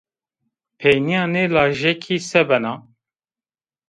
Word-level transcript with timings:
Peynîya 0.79 1.23
nê 1.33 1.43
lajekî 1.55 2.17
se 2.29 2.41
bena? 2.49 2.73